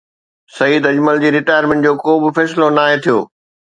[0.57, 3.19] سعيد اجمل جي رٽائرمينٽ جو ڪو به فيصلو ناهي ٿيو